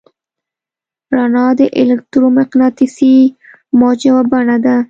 [1.15, 3.15] رڼا د الکترومقناطیسي
[3.79, 4.75] موج یوه بڼه ده.